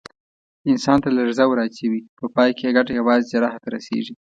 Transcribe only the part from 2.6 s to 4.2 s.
یې ګټه یوازې جراح ته رسېږي.